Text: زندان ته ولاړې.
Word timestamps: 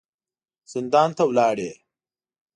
زندان 0.71 1.09
ته 1.17 1.23
ولاړې. 1.29 1.71